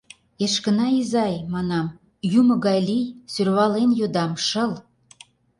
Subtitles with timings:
[0.43, 1.87] Эшкына изай, манам,
[2.39, 4.71] юмо гай лий, сӧрвален йодам, шыл!